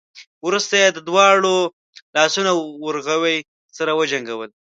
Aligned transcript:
وروسته 0.47 0.73
يې 0.81 0.87
د 0.93 0.99
دواړو 1.07 1.55
لاسونو 2.15 2.51
ورغوي 2.85 3.37
سره 3.77 3.91
وجنګول. 3.99 4.49